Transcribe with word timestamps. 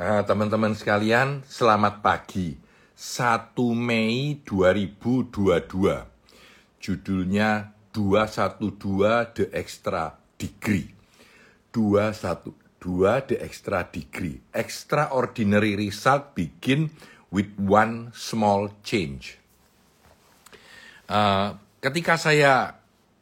Eh, 0.00 0.24
teman-teman 0.24 0.72
sekalian, 0.72 1.44
selamat 1.44 2.00
pagi. 2.00 2.56
1 2.96 3.52
Mei 3.76 4.40
2022. 4.48 6.08
Judulnya 6.80 7.76
212 7.92 9.28
The 9.36 9.52
Extra 9.52 10.16
Degree. 10.40 10.88
212 11.68 13.28
The 13.28 13.44
Extra 13.44 13.84
Degree. 13.84 14.40
Extraordinary 14.56 15.76
result 15.76 16.32
begin 16.32 16.88
with 17.28 17.52
one 17.60 18.08
small 18.16 18.72
change. 18.80 19.36
Eh, 21.12 21.48
ketika 21.84 22.16
saya 22.16 22.79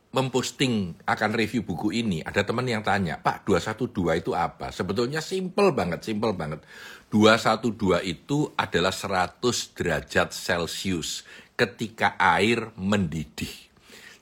memposting 0.09 0.97
akan 1.05 1.31
review 1.37 1.61
buku 1.65 1.93
ini, 1.93 2.25
ada 2.25 2.41
teman 2.41 2.65
yang 2.65 2.81
tanya, 2.81 3.21
Pak 3.21 3.45
212 3.45 4.25
itu 4.25 4.33
apa? 4.33 4.73
Sebetulnya 4.73 5.21
simple 5.21 5.77
banget, 5.77 6.01
simple 6.01 6.33
banget. 6.33 6.65
212 7.13 8.05
itu 8.05 8.49
adalah 8.57 8.93
100 8.93 9.41
derajat 9.77 10.29
Celcius 10.33 11.25
ketika 11.57 12.17
air 12.17 12.73
mendidih. 12.77 13.69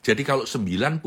Jadi 0.07 0.23
kalau 0.23 0.47
99 0.47 1.03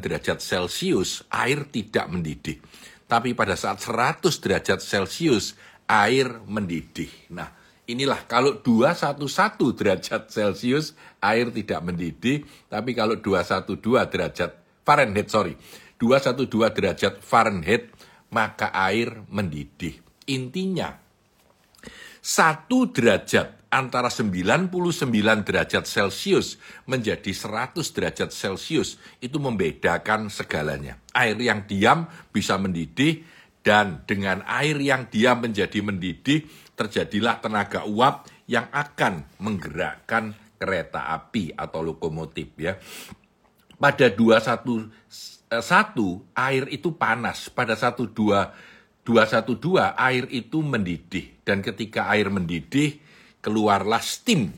derajat 0.00 0.40
Celcius, 0.40 1.28
air 1.28 1.68
tidak 1.68 2.08
mendidih. 2.08 2.56
Tapi 3.04 3.36
pada 3.36 3.52
saat 3.52 3.84
100 3.84 4.24
derajat 4.40 4.80
Celcius, 4.80 5.60
air 5.84 6.40
mendidih. 6.48 7.12
Nah, 7.36 7.59
inilah 7.90 8.24
kalau 8.30 8.62
211 8.62 9.74
derajat 9.74 10.22
Celcius 10.30 10.94
air 11.18 11.50
tidak 11.50 11.80
mendidih, 11.82 12.46
tapi 12.70 12.94
kalau 12.94 13.18
212 13.18 13.76
derajat 14.06 14.50
Fahrenheit, 14.86 15.28
sorry, 15.28 15.54
212 15.98 16.48
derajat 16.72 17.14
Fahrenheit 17.20 17.92
maka 18.30 18.70
air 18.72 19.26
mendidih. 19.26 19.98
Intinya, 20.30 20.94
satu 22.22 22.88
derajat 22.88 23.60
antara 23.70 24.10
99 24.10 24.70
derajat 25.46 25.86
Celcius 25.86 26.58
menjadi 26.86 27.30
100 27.30 27.80
derajat 27.94 28.30
Celcius 28.34 28.98
itu 29.22 29.38
membedakan 29.38 30.26
segalanya. 30.30 30.98
Air 31.14 31.38
yang 31.38 31.66
diam 31.66 32.10
bisa 32.34 32.58
mendidih 32.58 33.22
dan 33.60 34.02
dengan 34.08 34.42
air 34.48 34.76
yang 34.80 35.06
diam 35.06 35.44
menjadi 35.44 35.84
mendidih 35.84 36.48
terjadilah 36.80 37.44
tenaga 37.44 37.84
uap 37.84 38.24
yang 38.48 38.72
akan 38.72 39.28
menggerakkan 39.36 40.32
kereta 40.56 41.12
api 41.12 41.52
atau 41.52 41.84
lokomotif 41.84 42.56
ya. 42.56 42.80
Pada 43.76 44.08
211 44.08 45.52
air 46.32 46.64
itu 46.72 46.96
panas, 46.96 47.52
pada 47.52 47.76
12 47.76 48.72
212 49.04 49.96
air 49.96 50.24
itu 50.28 50.60
mendidih 50.60 51.40
dan 51.44 51.64
ketika 51.64 52.08
air 52.12 52.28
mendidih 52.28 53.00
keluarlah 53.40 54.00
steam 54.04 54.52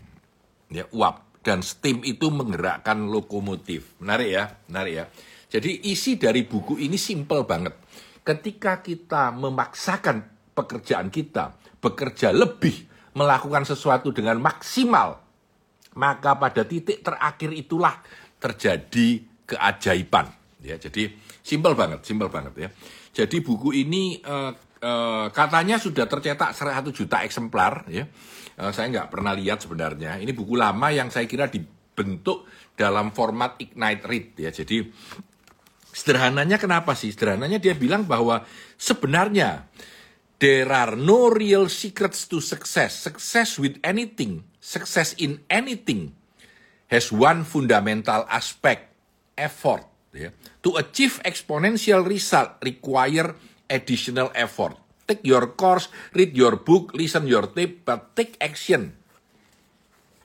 ya 0.67 0.83
uap 0.91 1.43
dan 1.47 1.63
steam 1.63 2.03
itu 2.07 2.31
menggerakkan 2.31 3.11
lokomotif. 3.11 3.99
Menarik 3.99 4.31
ya, 4.31 4.45
menarik 4.71 4.95
ya. 4.95 5.05
Jadi 5.53 5.91
isi 5.91 6.17
dari 6.17 6.47
buku 6.47 6.79
ini 6.79 6.99
simple 6.99 7.43
banget. 7.45 7.75
Ketika 8.23 8.79
kita 8.79 9.35
memaksakan 9.35 10.23
pekerjaan 10.53 11.09
kita, 11.09 11.57
bekerja 11.81 12.31
lebih, 12.31 12.89
melakukan 13.17 13.65
sesuatu 13.69 14.13
dengan 14.13 14.41
maksimal, 14.41 15.21
maka 15.97 16.37
pada 16.37 16.65
titik 16.65 17.05
terakhir 17.05 17.53
itulah 17.53 18.01
terjadi 18.41 19.21
keajaiban. 19.45 20.33
Ya, 20.63 20.79
jadi 20.79 21.13
simpel 21.43 21.75
banget, 21.75 22.07
simpel 22.07 22.31
banget 22.31 22.55
ya. 22.57 22.69
Jadi 23.13 23.45
buku 23.45 23.77
ini 23.77 24.23
uh, 24.25 24.55
uh, 24.81 25.27
katanya 25.29 25.77
sudah 25.77 26.09
tercetak 26.09 26.57
100 26.57 26.89
juta 26.95 27.21
eksemplar 27.27 27.85
ya. 27.93 28.09
Uh, 28.57 28.73
saya 28.73 28.89
nggak 28.89 29.09
pernah 29.13 29.37
lihat 29.37 29.61
sebenarnya. 29.61 30.17
Ini 30.23 30.33
buku 30.33 30.57
lama 30.57 30.89
yang 30.89 31.13
saya 31.13 31.29
kira 31.29 31.51
dibentuk 31.53 32.49
dalam 32.73 33.13
format 33.13 33.61
Ignite 33.61 34.05
Read 34.09 34.27
ya. 34.39 34.51
Jadi 34.55 34.89
sederhananya 35.93 36.57
kenapa 36.57 36.97
sih? 36.97 37.13
Sederhananya 37.13 37.61
dia 37.61 37.77
bilang 37.77 38.09
bahwa 38.09 38.47
sebenarnya 38.81 39.69
There 40.43 40.75
are 40.75 40.99
no 40.99 41.31
real 41.31 41.71
secrets 41.71 42.27
to 42.27 42.43
success. 42.43 42.99
Success 42.99 43.63
with 43.63 43.79
anything, 43.87 44.43
success 44.59 45.15
in 45.15 45.39
anything 45.47 46.19
has 46.91 47.15
one 47.15 47.47
fundamental 47.47 48.27
aspect, 48.27 48.91
effort. 49.39 49.87
Yeah. 50.11 50.35
To 50.67 50.83
achieve 50.83 51.23
exponential 51.23 52.03
result 52.03 52.59
require 52.59 53.39
additional 53.71 54.35
effort. 54.35 54.75
Take 55.07 55.23
your 55.23 55.55
course, 55.55 55.87
read 56.11 56.35
your 56.35 56.59
book, 56.59 56.91
listen 56.91 57.31
your 57.31 57.47
tape, 57.47 57.87
but 57.87 58.19
take 58.19 58.35
action. 58.43 58.99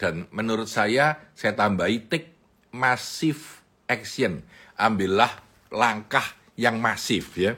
Dan 0.01 0.25
menurut 0.33 0.65
saya, 0.65 1.29
saya 1.37 1.53
tambahi 1.53 2.09
take 2.09 2.33
massive 2.73 3.61
action. 3.85 4.41
Ambillah 4.81 5.29
langkah 5.69 6.25
yang 6.57 6.81
masif 6.81 7.37
ya. 7.37 7.53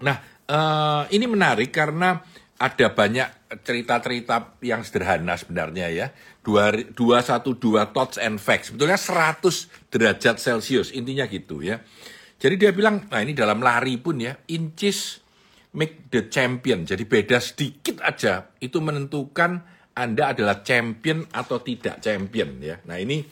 Nah, 0.00 0.33
uh, 0.48 1.04
ini 1.10 1.26
menarik 1.28 1.72
karena 1.72 2.20
ada 2.54 2.86
banyak 2.94 3.28
cerita-cerita 3.66 4.58
yang 4.62 4.86
sederhana 4.86 5.34
sebenarnya 5.34 5.90
ya. 5.90 6.06
212 6.44 6.94
thoughts 7.92 8.16
and 8.20 8.36
facts. 8.36 8.68
Sebetulnya 8.70 9.00
100 9.00 9.90
derajat 9.90 10.36
Celcius, 10.36 10.92
intinya 10.92 11.24
gitu 11.26 11.64
ya. 11.64 11.80
Jadi 12.36 12.54
dia 12.60 12.70
bilang, 12.76 13.08
nah 13.08 13.24
ini 13.24 13.32
dalam 13.32 13.64
lari 13.64 13.96
pun 13.96 14.20
ya, 14.20 14.36
inches 14.52 15.24
make 15.74 16.08
the 16.12 16.28
champion. 16.28 16.84
Jadi 16.84 17.04
beda 17.08 17.40
sedikit 17.40 18.04
aja 18.04 18.52
itu 18.60 18.78
menentukan 18.78 19.64
Anda 19.94 20.34
adalah 20.34 20.62
champion 20.66 21.26
atau 21.30 21.62
tidak 21.62 22.02
champion 22.02 22.58
ya. 22.58 22.82
Nah 22.86 22.98
ini 22.98 23.22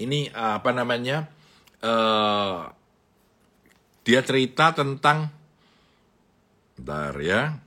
ini 0.00 0.28
apa 0.32 0.70
namanya? 0.72 1.28
Uh, 1.80 2.68
dia 4.04 4.20
cerita 4.20 4.76
tentang 4.76 5.32
Bentar 6.80 7.12
ya. 7.20 7.60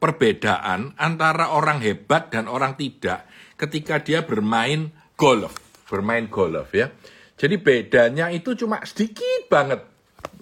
Perbedaan 0.00 0.96
antara 0.96 1.52
orang 1.52 1.84
hebat 1.84 2.32
dan 2.32 2.48
orang 2.48 2.72
tidak 2.80 3.28
ketika 3.60 4.00
dia 4.00 4.24
bermain 4.24 4.88
golf. 5.20 5.60
Bermain 5.84 6.24
golf 6.32 6.72
ya. 6.72 6.88
Jadi 7.36 7.60
bedanya 7.60 8.32
itu 8.32 8.56
cuma 8.56 8.80
sedikit 8.88 9.52
banget. 9.52 9.84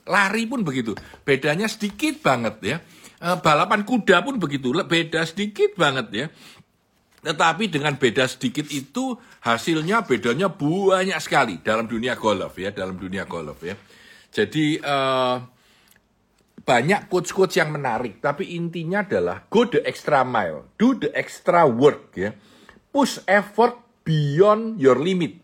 Lari 0.06 0.46
pun 0.46 0.62
begitu. 0.62 0.94
Bedanya 1.26 1.66
sedikit 1.66 2.22
banget 2.22 2.54
ya. 2.62 2.76
E, 3.18 3.28
balapan 3.42 3.82
kuda 3.82 4.22
pun 4.22 4.38
begitu. 4.38 4.70
Beda 4.86 5.26
sedikit 5.26 5.74
banget 5.74 6.06
ya. 6.14 6.26
Tetapi 7.26 7.66
dengan 7.66 7.98
beda 7.98 8.30
sedikit 8.30 8.70
itu 8.70 9.18
hasilnya 9.42 10.06
bedanya 10.06 10.54
banyak 10.54 11.18
sekali 11.18 11.58
dalam 11.66 11.90
dunia 11.90 12.14
golf 12.14 12.54
ya, 12.62 12.70
dalam 12.70 12.94
dunia 12.94 13.26
golf 13.26 13.58
ya. 13.62 13.74
Jadi 14.30 14.78
uh, 14.82 15.38
banyak 16.62 17.10
quotes-quotes 17.10 17.58
yang 17.58 17.74
menarik, 17.74 18.22
tapi 18.22 18.54
intinya 18.54 19.02
adalah 19.02 19.46
go 19.50 19.66
the 19.66 19.82
extra 19.82 20.22
mile, 20.22 20.70
do 20.78 20.94
the 20.94 21.10
extra 21.14 21.66
work 21.66 22.14
ya. 22.14 22.34
Push 22.94 23.24
effort 23.26 23.80
beyond 24.06 24.78
your 24.78 25.00
limit. 25.00 25.40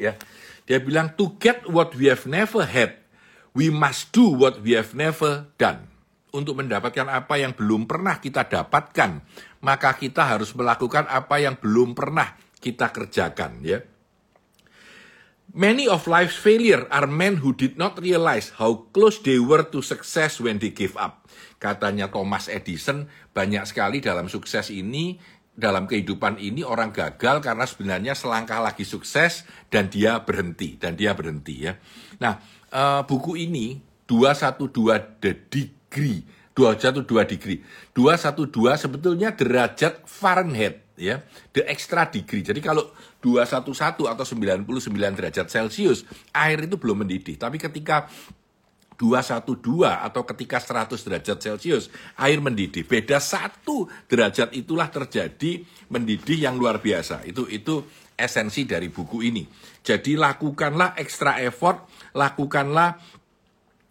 Ya. 0.00 0.16
Dia 0.64 0.80
bilang 0.80 1.12
to 1.20 1.36
get 1.36 1.68
what 1.68 1.92
we 1.92 2.08
have 2.08 2.24
never 2.24 2.64
had, 2.64 3.04
we 3.52 3.68
must 3.68 4.16
do 4.16 4.32
what 4.32 4.64
we 4.64 4.72
have 4.72 4.96
never 4.96 5.50
done. 5.60 5.92
Untuk 6.34 6.58
mendapatkan 6.58 7.06
apa 7.06 7.38
yang 7.38 7.54
belum 7.54 7.86
pernah 7.86 8.18
kita 8.18 8.48
dapatkan, 8.48 9.22
maka 9.62 9.94
kita 9.94 10.26
harus 10.26 10.50
melakukan 10.56 11.06
apa 11.06 11.38
yang 11.38 11.54
belum 11.54 11.94
pernah 11.94 12.34
kita 12.58 12.90
kerjakan 12.90 13.62
ya. 13.62 13.78
Many 15.54 15.86
of 15.86 16.10
life's 16.10 16.34
failure 16.34 16.90
are 16.90 17.06
men 17.06 17.38
who 17.38 17.54
did 17.54 17.78
not 17.78 17.94
realize 18.02 18.50
how 18.58 18.90
close 18.90 19.22
they 19.22 19.38
were 19.38 19.62
to 19.62 19.86
success 19.86 20.42
when 20.42 20.58
they 20.58 20.74
gave 20.74 20.98
up. 20.98 21.30
Katanya 21.62 22.10
Thomas 22.10 22.50
Edison, 22.50 23.06
banyak 23.30 23.62
sekali 23.62 24.02
dalam 24.02 24.26
sukses 24.26 24.74
ini, 24.74 25.14
dalam 25.54 25.86
kehidupan 25.86 26.42
ini 26.42 26.66
orang 26.66 26.90
gagal 26.90 27.38
karena 27.38 27.70
sebenarnya 27.70 28.18
selangkah 28.18 28.58
lagi 28.58 28.82
sukses 28.82 29.46
dan 29.70 29.86
dia 29.86 30.18
berhenti, 30.26 30.74
dan 30.74 30.98
dia 30.98 31.14
berhenti 31.14 31.70
ya. 31.70 31.78
Nah, 32.18 32.42
uh, 32.74 33.06
buku 33.06 33.38
ini 33.38 33.78
212 34.10 35.22
The 35.22 35.32
Degree, 35.38 36.26
212 36.58 37.30
degree. 37.30 37.62
212 37.94 38.50
sebetulnya 38.90 39.30
derajat 39.34 40.02
Fahrenheit 40.02 40.83
ya, 40.94 41.22
the 41.54 41.62
extra 41.66 42.06
degree. 42.06 42.42
Jadi 42.42 42.62
kalau 42.62 42.94
211 43.22 44.06
atau 44.06 44.24
99 44.24 44.66
derajat 45.14 45.46
Celcius, 45.50 46.06
air 46.34 46.58
itu 46.64 46.76
belum 46.78 47.06
mendidih. 47.06 47.38
Tapi 47.38 47.58
ketika 47.58 48.06
212 48.94 49.90
atau 49.90 50.22
ketika 50.22 50.62
100 50.62 51.02
derajat 51.02 51.38
Celcius, 51.42 51.90
air 52.14 52.38
mendidih. 52.38 52.86
Beda 52.86 53.18
satu 53.18 53.90
derajat 54.06 54.54
itulah 54.54 54.86
terjadi 54.86 55.66
mendidih 55.90 56.46
yang 56.46 56.54
luar 56.54 56.78
biasa. 56.78 57.26
Itu 57.26 57.50
itu 57.50 57.82
esensi 58.14 58.62
dari 58.62 58.86
buku 58.94 59.26
ini. 59.26 59.42
Jadi 59.82 60.14
lakukanlah 60.14 60.94
extra 60.94 61.42
effort, 61.42 61.90
lakukanlah 62.14 62.96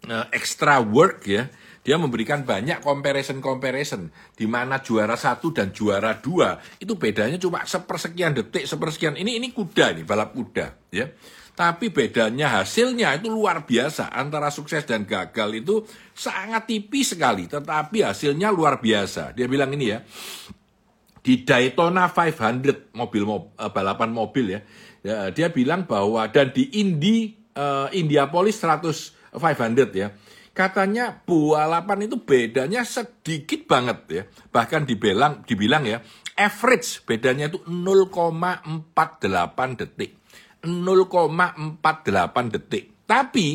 uh, 0.07 0.25
extra 0.31 0.79
work 0.79 1.27
ya 1.27 1.51
Dia 1.83 1.99
memberikan 1.99 2.47
banyak 2.47 2.79
comparison-comparison 2.79 4.07
di 4.39 4.47
mana 4.47 4.79
juara 4.79 5.19
satu 5.19 5.51
dan 5.51 5.75
juara 5.75 6.15
dua 6.15 6.55
itu 6.79 6.95
bedanya 6.95 7.35
cuma 7.35 7.67
sepersekian 7.67 8.31
detik, 8.31 8.63
sepersekian. 8.63 9.19
Ini 9.19 9.35
ini 9.43 9.51
kuda 9.51 9.91
nih, 9.99 10.07
balap 10.07 10.31
kuda, 10.31 10.89
ya. 10.95 11.11
Tapi 11.53 11.93
bedanya 11.93 12.63
hasilnya 12.63 13.19
itu 13.19 13.29
luar 13.29 13.67
biasa 13.67 14.09
antara 14.09 14.49
sukses 14.49 14.87
dan 14.87 15.05
gagal 15.05 15.59
itu 15.59 15.83
sangat 16.15 16.65
tipis 16.65 17.13
sekali, 17.13 17.45
tetapi 17.51 18.01
hasilnya 18.01 18.49
luar 18.49 18.79
biasa. 18.79 19.35
Dia 19.35 19.45
bilang 19.45 19.69
ini 19.75 19.93
ya, 19.93 20.01
di 21.19 21.43
Daytona 21.43 22.09
500 22.09 22.95
mobil, 22.95 23.21
eh, 23.27 23.69
balapan 23.69 24.09
mobil 24.09 24.45
ya, 24.55 24.59
ya, 25.03 25.15
dia 25.29 25.51
bilang 25.51 25.83
bahwa 25.83 26.25
dan 26.31 26.49
di 26.49 26.79
Indy 26.79 27.43
uh, 27.53 27.91
Indianapolis 27.93 28.57
100 28.57 29.37
500 29.37 29.93
ya 29.93 30.13
katanya 30.53 31.25
balapan 31.25 32.05
itu 32.05 32.21
bedanya 32.21 32.85
sedikit 32.85 33.65
banget 33.65 33.99
ya. 34.07 34.23
Bahkan 34.53 34.85
dibilang 34.85 35.41
dibilang 35.43 35.83
ya, 35.83 35.99
average 36.37 37.01
bedanya 37.03 37.49
itu 37.49 37.59
0,48 37.65 39.81
detik. 39.81 40.21
0,48 40.63 42.53
detik. 42.53 42.83
Tapi 43.03 43.47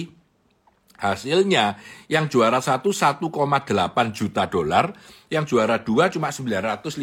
hasilnya 0.98 1.78
yang 2.10 2.26
juara 2.26 2.58
satu 2.58 2.90
1,8 2.90 3.22
juta 4.12 4.50
dolar, 4.50 4.92
yang 5.30 5.46
juara 5.46 5.78
dua 5.80 6.10
cuma 6.10 6.34
950 6.34 6.98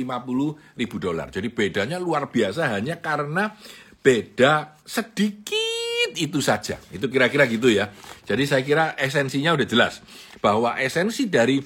ribu 0.77 0.98
dolar. 1.00 1.31
Jadi 1.31 1.48
bedanya 1.50 1.98
luar 1.98 2.30
biasa 2.30 2.75
hanya 2.75 3.00
karena 3.00 3.56
beda 4.03 4.77
sedikit 4.86 5.75
itu 6.13 6.38
saja. 6.46 6.78
Itu 6.94 7.10
kira-kira 7.10 7.50
gitu 7.50 7.74
ya. 7.74 7.90
Jadi 8.30 8.46
saya 8.46 8.62
kira 8.62 8.94
esensinya 9.02 9.57
udah 9.57 9.66
jelas 9.66 10.06
bahwa 10.38 10.78
esensi 10.78 11.25
dari 11.25 11.66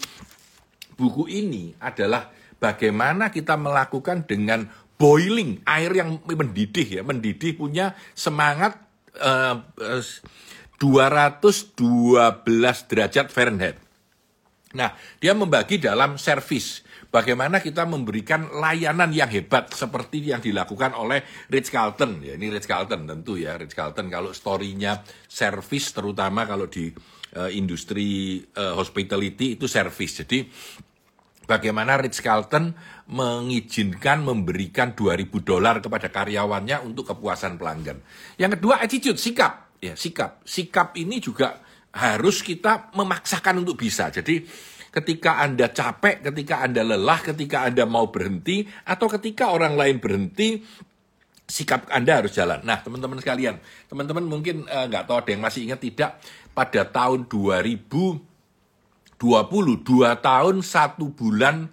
buku 0.96 1.28
ini 1.28 1.76
adalah 1.84 2.32
bagaimana 2.60 3.28
kita 3.32 3.60
melakukan 3.60 4.24
dengan 4.24 4.68
boiling 5.00 5.64
air 5.64 5.92
yang 5.96 6.20
mendidih 6.24 7.00
ya, 7.00 7.02
mendidih 7.04 7.56
punya 7.56 7.96
semangat 8.12 8.76
uh, 9.20 9.64
uh, 9.80 10.04
212 10.80 11.84
derajat 12.88 13.28
Fahrenheit. 13.32 13.80
Nah, 14.76 14.94
dia 15.18 15.34
membagi 15.34 15.82
dalam 15.82 16.16
servis 16.22 16.86
bagaimana 17.10 17.62
kita 17.62 17.86
memberikan 17.90 18.50
layanan 18.50 19.10
yang 19.10 19.30
hebat 19.30 19.74
seperti 19.74 20.30
yang 20.30 20.42
dilakukan 20.42 20.94
oleh 20.94 21.26
Ritz 21.50 21.74
Carlton. 21.74 22.22
Ya, 22.22 22.38
ini 22.38 22.54
Ritz 22.54 22.70
Carlton 22.70 23.06
tentu 23.10 23.36
ya, 23.38 23.58
Ritz 23.58 23.74
Carlton 23.74 24.08
kalau 24.10 24.32
story-nya 24.34 25.02
service 25.26 25.94
terutama 25.94 26.46
kalau 26.46 26.70
di 26.70 26.94
uh, 27.36 27.50
industri 27.50 28.42
uh, 28.58 28.78
hospitality 28.78 29.58
itu 29.58 29.66
service. 29.66 30.24
Jadi 30.26 30.46
bagaimana 31.50 31.98
Ritz 31.98 32.22
Carlton 32.22 32.74
mengizinkan 33.10 34.22
memberikan 34.22 34.94
2000 34.94 35.26
dolar 35.42 35.82
kepada 35.82 36.14
karyawannya 36.14 36.86
untuk 36.86 37.10
kepuasan 37.10 37.58
pelanggan. 37.58 37.98
Yang 38.38 38.62
kedua 38.62 38.86
attitude, 38.86 39.18
sikap. 39.18 39.74
Ya, 39.82 39.98
sikap. 39.98 40.46
Sikap 40.46 40.94
ini 40.94 41.18
juga 41.18 41.66
harus 41.90 42.46
kita 42.46 42.94
memaksakan 42.94 43.66
untuk 43.66 43.82
bisa. 43.82 44.14
Jadi 44.14 44.46
ketika 44.90 45.42
Anda 45.42 45.70
capek, 45.70 46.26
ketika 46.30 46.66
Anda 46.66 46.82
lelah, 46.86 47.22
ketika 47.22 47.66
Anda 47.66 47.86
mau 47.86 48.10
berhenti, 48.10 48.66
atau 48.86 49.06
ketika 49.10 49.54
orang 49.54 49.78
lain 49.78 50.02
berhenti, 50.02 50.62
sikap 51.50 51.90
Anda 51.90 52.22
harus 52.22 52.34
jalan. 52.34 52.62
Nah, 52.62 52.82
teman-teman 52.82 53.18
sekalian, 53.22 53.58
teman-teman 53.90 54.26
mungkin 54.26 54.70
eh, 54.70 54.86
nggak 54.90 55.04
uh, 55.04 55.08
tahu 55.10 55.18
ada 55.22 55.30
yang 55.34 55.44
masih 55.44 55.62
ingat 55.66 55.82
tidak, 55.82 56.22
pada 56.54 56.86
tahun 56.86 57.26
2020, 57.26 58.22
dua 59.86 60.12
tahun, 60.22 60.56
satu 60.62 61.10
bulan, 61.10 61.70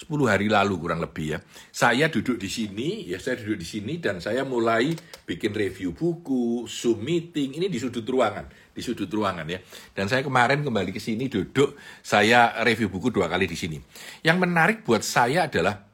10 0.00 0.32
hari 0.32 0.48
lalu 0.48 0.80
kurang 0.80 1.04
lebih 1.04 1.36
ya. 1.36 1.38
Saya 1.68 2.08
duduk 2.08 2.40
di 2.40 2.48
sini, 2.48 3.04
ya 3.04 3.20
saya 3.20 3.36
duduk 3.36 3.60
di 3.60 3.68
sini 3.68 4.00
dan 4.00 4.16
saya 4.16 4.48
mulai 4.48 4.96
bikin 5.28 5.52
review 5.52 5.92
buku, 5.92 6.64
Zoom 6.64 7.04
meeting, 7.04 7.60
ini 7.60 7.68
di 7.68 7.76
sudut 7.76 8.08
ruangan, 8.08 8.48
di 8.80 8.82
sudut 8.82 9.12
ruangan 9.12 9.44
ya. 9.44 9.60
Dan 9.92 10.08
saya 10.08 10.24
kemarin 10.24 10.64
kembali 10.64 10.90
ke 10.96 10.98
sini 10.98 11.28
duduk, 11.28 11.76
saya 12.00 12.56
review 12.64 12.88
buku 12.88 13.12
dua 13.12 13.28
kali 13.28 13.44
di 13.44 13.54
sini. 13.54 13.76
Yang 14.24 14.36
menarik 14.40 14.78
buat 14.80 15.04
saya 15.04 15.44
adalah 15.44 15.84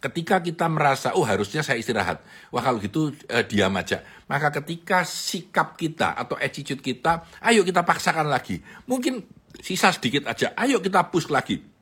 ketika 0.00 0.40
kita 0.40 0.64
merasa, 0.72 1.12
oh 1.12 1.28
harusnya 1.28 1.60
saya 1.60 1.76
istirahat. 1.76 2.24
Wah 2.48 2.64
kalau 2.64 2.80
gitu 2.80 3.12
eh, 3.28 3.44
diam 3.44 3.76
aja. 3.76 4.00
Maka 4.24 4.48
ketika 4.64 5.04
sikap 5.04 5.76
kita 5.76 6.16
atau 6.16 6.40
attitude 6.40 6.80
kita, 6.80 7.28
ayo 7.44 7.60
kita 7.60 7.84
paksakan 7.84 8.32
lagi. 8.32 8.64
Mungkin 8.88 9.20
sisa 9.60 9.92
sedikit 9.92 10.24
aja, 10.24 10.56
ayo 10.56 10.80
kita 10.80 11.12
push 11.12 11.28
lagi 11.28 11.76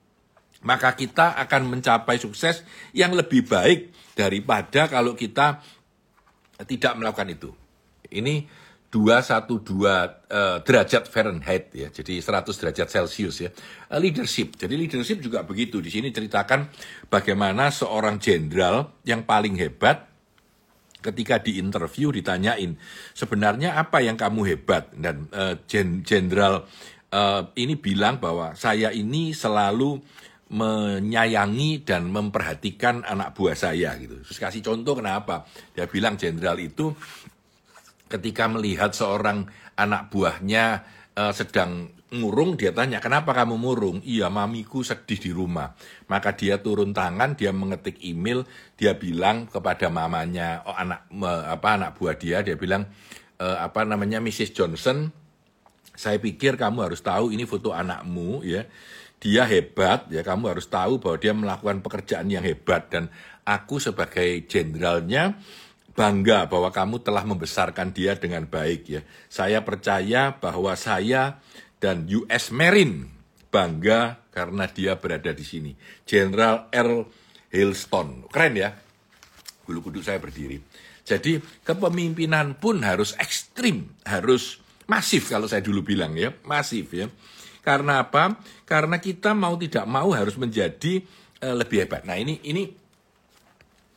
maka 0.67 0.99
kita 0.99 1.39
akan 1.47 1.79
mencapai 1.79 2.19
sukses 2.19 2.67
yang 2.91 3.15
lebih 3.15 3.47
baik 3.47 3.95
daripada 4.19 4.91
kalau 4.91 5.15
kita 5.15 5.63
tidak 6.67 6.93
melakukan 6.99 7.31
itu. 7.31 7.51
Ini 8.11 8.49
212 8.97 9.53
uh, 9.85 10.65
derajat 10.65 11.05
Fahrenheit 11.05 11.69
ya, 11.77 11.93
jadi 11.93 12.25
100 12.25 12.49
derajat 12.49 12.89
Celcius 12.89 13.45
ya. 13.45 13.53
Uh, 13.93 14.01
leadership. 14.01 14.57
Jadi 14.57 14.73
leadership 14.73 15.21
juga 15.21 15.45
begitu. 15.45 15.85
Di 15.85 15.93
sini 15.93 16.09
ceritakan 16.09 16.73
bagaimana 17.13 17.69
seorang 17.69 18.17
jenderal 18.17 18.97
yang 19.05 19.29
paling 19.29 19.61
hebat 19.61 20.09
ketika 21.05 21.39
di 21.39 21.61
interview 21.63 22.11
ditanyain 22.11 22.75
sebenarnya 23.15 23.79
apa 23.79 24.03
yang 24.03 24.19
kamu 24.19 24.57
hebat 24.57 24.91
dan 24.97 25.29
jenderal 26.03 26.67
uh, 26.67 26.97
uh, 27.13 27.43
ini 27.55 27.79
bilang 27.79 28.19
bahwa 28.19 28.57
saya 28.59 28.91
ini 28.91 29.31
selalu 29.37 30.01
menyayangi 30.47 31.83
dan 31.83 32.07
memperhatikan 32.07 33.03
anak 33.03 33.35
buah 33.35 33.59
saya 33.59 33.99
gitu. 33.99 34.23
Terus 34.23 34.39
kasih 34.39 34.63
contoh 34.63 34.95
kenapa? 34.95 35.43
Dia 35.75 35.91
bilang 35.91 36.15
jenderal 36.15 36.55
itu 36.63 36.95
ketika 38.07 38.47
melihat 38.47 38.95
seorang 38.95 39.51
anak 39.75 40.09
buahnya 40.11 40.87
uh, 41.19 41.33
sedang 41.35 41.91
ngurung 42.07 42.55
dia 42.55 42.71
tanya 42.71 43.03
kenapa 43.03 43.35
kamu 43.35 43.59
murung? 43.59 43.99
Iya 44.07 44.31
mamiku 44.31 44.87
sedih 44.87 45.19
di 45.19 45.31
rumah. 45.35 45.75
Maka 46.07 46.39
dia 46.39 46.63
turun 46.63 46.95
tangan 46.95 47.35
dia 47.35 47.51
mengetik 47.51 47.99
email 48.07 48.47
dia 48.79 48.95
bilang 48.95 49.51
kepada 49.51 49.91
mamanya 49.91 50.63
oh, 50.63 50.77
anak 50.77 51.11
apa 51.51 51.69
anak 51.75 51.91
buah 51.99 52.15
dia 52.15 52.47
dia 52.47 52.55
bilang 52.55 52.87
e, 53.35 53.47
apa 53.47 53.83
namanya 53.83 54.23
Mrs 54.23 54.55
Johnson 54.55 55.11
saya 55.97 56.21
pikir 56.23 56.55
kamu 56.55 56.87
harus 56.93 57.03
tahu 57.03 57.35
ini 57.35 57.43
foto 57.43 57.75
anakmu 57.75 58.47
ya. 58.47 58.69
Dia 59.17 59.49
hebat 59.49 60.07
ya. 60.13 60.23
Kamu 60.23 60.53
harus 60.53 60.69
tahu 60.69 61.01
bahwa 61.03 61.17
dia 61.17 61.33
melakukan 61.33 61.81
pekerjaan 61.81 62.29
yang 62.29 62.45
hebat. 62.45 62.93
Dan 62.93 63.09
aku 63.43 63.81
sebagai 63.81 64.45
jenderalnya 64.45 65.41
bangga 65.97 66.45
bahwa 66.47 66.69
kamu 66.69 67.01
telah 67.01 67.25
membesarkan 67.25 67.91
dia 67.91 68.15
dengan 68.15 68.45
baik 68.45 68.83
ya. 68.87 69.01
Saya 69.33 69.65
percaya 69.65 70.37
bahwa 70.37 70.77
saya 70.77 71.41
dan 71.81 72.05
US 72.13 72.53
Marine 72.53 73.09
bangga 73.49 74.21
karena 74.29 74.69
dia 74.69 75.01
berada 75.01 75.33
di 75.33 75.43
sini. 75.43 75.73
Jenderal 76.05 76.69
R. 76.69 77.09
Hillstone. 77.49 78.29
Keren 78.29 78.55
ya. 78.55 78.71
Bulu 79.65 79.81
kuduk 79.81 80.05
saya 80.05 80.21
berdiri. 80.21 80.61
Jadi 81.07 81.41
kepemimpinan 81.65 82.59
pun 82.61 82.83
harus 82.85 83.17
ekstrim, 83.17 83.89
harus 84.05 84.61
masif 84.91 85.31
kalau 85.31 85.47
saya 85.47 85.63
dulu 85.63 85.83
bilang 85.87 86.13
ya, 86.19 86.35
masif 86.45 86.93
ya. 86.93 87.07
Karena 87.63 88.07
apa? 88.07 88.39
Karena 88.63 88.99
kita 89.03 89.35
mau 89.35 89.55
tidak 89.59 89.87
mau 89.87 90.15
harus 90.15 90.39
menjadi 90.39 91.03
uh, 91.43 91.55
lebih 91.57 91.87
hebat. 91.87 92.07
Nah 92.07 92.19
ini 92.19 92.43
ini 92.47 92.86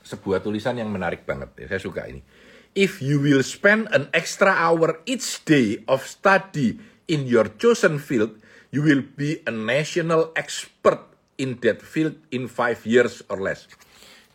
sebuah 0.09 0.41
tulisan 0.41 0.73
yang 0.81 0.89
menarik 0.89 1.29
banget. 1.29 1.53
Ya. 1.61 1.77
Saya 1.77 1.81
suka 1.85 2.09
ini. 2.09 2.25
If 2.73 3.01
you 3.01 3.21
will 3.21 3.45
spend 3.45 3.89
an 3.93 4.09
extra 4.13 4.53
hour 4.53 5.01
each 5.05 5.45
day 5.45 5.85
of 5.85 6.05
study 6.05 6.81
in 7.09 7.29
your 7.29 7.49
chosen 7.61 8.01
field, 8.01 8.37
you 8.69 8.81
will 8.81 9.01
be 9.01 9.41
a 9.45 9.53
national 9.53 10.33
expert 10.33 11.01
in 11.37 11.57
that 11.65 11.81
field 11.81 12.17
in 12.29 12.45
five 12.45 12.81
years 12.85 13.25
or 13.29 13.41
less. 13.41 13.65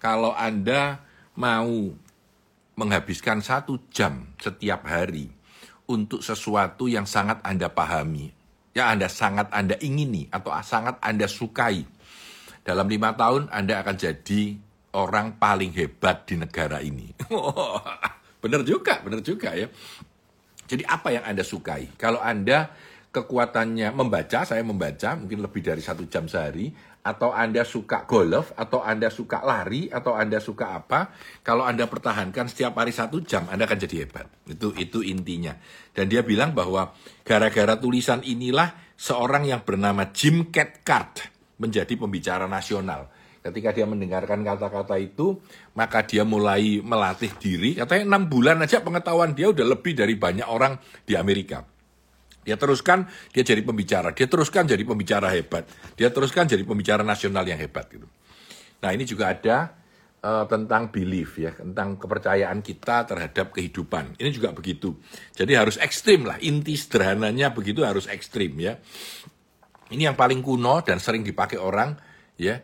Kalau 0.02 0.34
Anda 0.34 1.02
mau 1.38 1.94
menghabiskan 2.74 3.38
satu 3.38 3.78
jam 3.94 4.34
setiap 4.38 4.82
hari 4.86 5.30
untuk 5.86 6.24
sesuatu 6.24 6.90
yang 6.90 7.06
sangat 7.06 7.38
Anda 7.46 7.70
pahami, 7.70 8.34
yang 8.74 8.98
Anda 8.98 9.06
sangat 9.06 9.52
Anda 9.54 9.78
ingini 9.78 10.26
atau 10.32 10.50
sangat 10.64 10.98
Anda 10.98 11.30
sukai. 11.30 11.86
Dalam 12.64 12.88
lima 12.88 13.12
tahun 13.14 13.52
Anda 13.52 13.84
akan 13.84 13.96
jadi 14.00 14.56
orang 14.94 15.36
paling 15.36 15.74
hebat 15.74 16.26
di 16.26 16.38
negara 16.38 16.78
ini. 16.80 17.10
benar 18.42 18.62
juga, 18.62 19.02
benar 19.02 19.20
juga 19.20 19.52
ya. 19.54 19.68
Jadi 20.64 20.82
apa 20.86 21.12
yang 21.12 21.24
Anda 21.28 21.44
sukai? 21.44 21.92
Kalau 21.98 22.22
Anda 22.22 22.72
kekuatannya 23.14 23.94
membaca, 23.94 24.42
saya 24.42 24.64
membaca 24.66 25.14
mungkin 25.14 25.44
lebih 25.44 25.62
dari 25.62 25.78
satu 25.84 26.08
jam 26.10 26.26
sehari, 26.26 26.74
atau 27.04 27.36
Anda 27.36 27.62
suka 27.68 28.08
golf, 28.08 28.56
atau 28.56 28.80
Anda 28.80 29.12
suka 29.12 29.44
lari, 29.44 29.92
atau 29.92 30.16
Anda 30.16 30.40
suka 30.40 30.72
apa, 30.72 31.12
kalau 31.44 31.62
Anda 31.62 31.84
pertahankan 31.84 32.48
setiap 32.48 32.80
hari 32.80 32.96
satu 32.96 33.20
jam, 33.20 33.44
Anda 33.52 33.68
akan 33.68 33.78
jadi 33.84 34.08
hebat. 34.08 34.26
Itu 34.48 34.72
itu 34.74 35.04
intinya. 35.04 35.52
Dan 35.92 36.08
dia 36.08 36.24
bilang 36.24 36.56
bahwa 36.56 36.96
gara-gara 37.22 37.76
tulisan 37.76 38.24
inilah 38.24 38.96
seorang 38.96 39.44
yang 39.46 39.62
bernama 39.62 40.10
Jim 40.16 40.48
Cathcart 40.48 41.28
menjadi 41.60 41.92
pembicara 41.94 42.48
nasional. 42.48 43.12
Ketika 43.44 43.76
dia 43.76 43.84
mendengarkan 43.84 44.40
kata-kata 44.40 44.96
itu, 44.96 45.36
maka 45.76 46.00
dia 46.00 46.24
mulai 46.24 46.80
melatih 46.80 47.28
diri. 47.36 47.76
Katanya 47.76 48.16
enam 48.16 48.24
bulan 48.24 48.56
aja 48.64 48.80
pengetahuan 48.80 49.36
dia 49.36 49.52
udah 49.52 49.68
lebih 49.68 49.92
dari 49.92 50.16
banyak 50.16 50.48
orang 50.48 50.80
di 51.04 51.12
Amerika. 51.12 51.60
Dia 52.40 52.56
teruskan, 52.56 53.04
dia 53.36 53.44
jadi 53.44 53.60
pembicara. 53.60 54.16
Dia 54.16 54.32
teruskan 54.32 54.64
jadi 54.64 54.80
pembicara 54.88 55.28
hebat. 55.28 55.68
Dia 55.92 56.08
teruskan 56.08 56.48
jadi 56.48 56.64
pembicara 56.64 57.04
nasional 57.04 57.44
yang 57.44 57.60
hebat. 57.60 57.84
Gitu. 57.92 58.08
Nah 58.80 58.90
ini 58.96 59.04
juga 59.04 59.36
ada 59.36 59.76
uh, 60.24 60.48
tentang 60.48 60.88
belief 60.88 61.36
ya, 61.36 61.52
tentang 61.52 62.00
kepercayaan 62.00 62.64
kita 62.64 63.04
terhadap 63.04 63.52
kehidupan. 63.52 64.16
Ini 64.24 64.32
juga 64.32 64.56
begitu. 64.56 64.96
Jadi 65.36 65.52
harus 65.52 65.76
ekstrim 65.76 66.24
lah. 66.24 66.40
Inti 66.40 66.80
sederhananya 66.80 67.52
begitu 67.52 67.84
harus 67.84 68.08
ekstrim 68.08 68.56
ya. 68.56 68.80
Ini 69.92 70.08
yang 70.08 70.16
paling 70.16 70.40
kuno 70.40 70.80
dan 70.80 70.96
sering 70.96 71.20
dipakai 71.20 71.60
orang 71.60 71.92
ya 72.40 72.56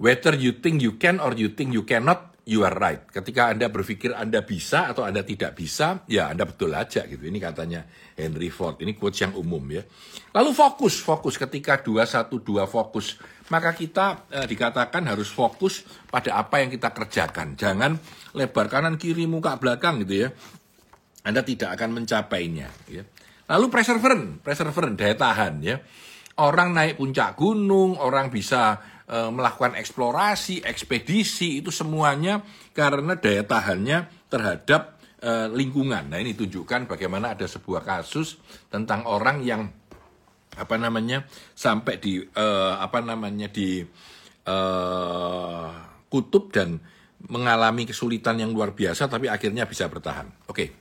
Whether 0.00 0.32
you 0.40 0.56
think 0.64 0.80
you 0.80 0.96
can 0.96 1.20
or 1.20 1.36
you 1.36 1.52
think 1.52 1.76
you 1.76 1.84
cannot, 1.84 2.32
you 2.48 2.64
are 2.64 2.72
right. 2.72 3.04
Ketika 3.04 3.52
Anda 3.52 3.68
berpikir 3.68 4.16
Anda 4.16 4.40
bisa 4.40 4.88
atau 4.88 5.04
Anda 5.04 5.20
tidak 5.20 5.60
bisa, 5.60 6.08
ya 6.08 6.32
Anda 6.32 6.48
betul 6.48 6.72
aja 6.72 7.04
gitu. 7.04 7.20
Ini 7.20 7.36
katanya 7.36 7.84
Henry 8.16 8.48
Ford. 8.48 8.80
Ini 8.80 8.96
quotes 8.96 9.20
yang 9.20 9.36
umum 9.36 9.60
ya. 9.68 9.84
Lalu 10.32 10.56
fokus, 10.56 11.04
fokus 11.04 11.36
ketika 11.36 11.84
212 11.84 12.32
fokus, 12.64 13.20
maka 13.52 13.76
kita 13.76 14.24
eh, 14.32 14.48
dikatakan 14.48 15.04
harus 15.04 15.28
fokus 15.28 15.84
pada 16.08 16.40
apa 16.40 16.64
yang 16.64 16.72
kita 16.72 16.96
kerjakan. 16.96 17.60
Jangan 17.60 17.92
lebar 18.32 18.72
kanan 18.72 18.96
kiri 18.96 19.28
muka 19.28 19.60
belakang 19.60 20.00
gitu 20.08 20.24
ya. 20.24 20.28
Anda 21.28 21.44
tidak 21.44 21.76
akan 21.76 22.00
mencapainya 22.00 22.72
ya. 22.88 23.04
Lalu 23.52 23.68
perseverance, 23.68 24.40
perseverance 24.40 24.96
daya 24.96 25.12
tahan 25.12 25.54
ya. 25.60 25.76
Orang 26.40 26.72
naik 26.72 26.96
puncak 26.96 27.36
gunung, 27.36 28.00
orang 28.00 28.32
bisa 28.32 28.80
e, 29.10 29.18
melakukan 29.34 29.74
eksplorasi, 29.74 30.62
ekspedisi 30.62 31.58
itu 31.58 31.74
semuanya 31.74 32.46
karena 32.70 33.18
daya 33.18 33.42
tahannya 33.42 34.06
terhadap 34.30 35.02
e, 35.18 35.50
lingkungan. 35.50 36.06
Nah 36.06 36.18
ini 36.22 36.38
tunjukkan 36.38 36.86
bagaimana 36.86 37.34
ada 37.34 37.50
sebuah 37.50 37.82
kasus 37.82 38.38
tentang 38.70 39.04
orang 39.10 39.42
yang 39.42 39.66
apa 40.54 40.74
namanya 40.78 41.26
sampai 41.58 41.98
di 41.98 42.22
e, 42.22 42.46
apa 42.78 43.02
namanya 43.02 43.50
di 43.50 43.82
e, 44.46 44.56
kutub 46.06 46.54
dan 46.54 46.78
mengalami 47.20 47.84
kesulitan 47.84 48.40
yang 48.40 48.54
luar 48.54 48.72
biasa 48.72 49.10
tapi 49.10 49.26
akhirnya 49.26 49.66
bisa 49.66 49.90
bertahan. 49.90 50.30
Oke. 50.46 50.78